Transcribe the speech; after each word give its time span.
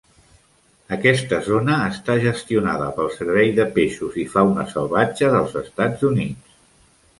Aquesta 0.95 1.39
zona 1.47 1.75
està 1.89 2.15
gestionada 2.23 2.89
pel 2.97 3.13
Servei 3.19 3.53
de 3.61 3.67
peixos 3.77 4.19
i 4.25 4.27
fauna 4.35 4.67
salvatge 4.75 5.33
dels 5.37 5.57
Estats 5.65 6.11
Units. 6.13 6.61